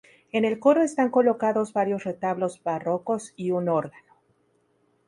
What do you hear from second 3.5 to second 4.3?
un órgano.